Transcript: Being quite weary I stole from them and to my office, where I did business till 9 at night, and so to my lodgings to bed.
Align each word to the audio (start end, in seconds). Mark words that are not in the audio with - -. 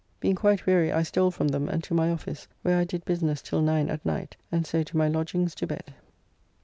Being 0.19 0.33
quite 0.33 0.65
weary 0.65 0.91
I 0.91 1.03
stole 1.03 1.29
from 1.29 1.49
them 1.49 1.69
and 1.69 1.83
to 1.83 1.93
my 1.93 2.09
office, 2.09 2.47
where 2.63 2.79
I 2.79 2.85
did 2.85 3.05
business 3.05 3.39
till 3.39 3.61
9 3.61 3.87
at 3.87 4.03
night, 4.03 4.35
and 4.51 4.65
so 4.65 4.81
to 4.81 4.97
my 4.97 5.07
lodgings 5.07 5.53
to 5.53 5.67
bed. 5.67 5.93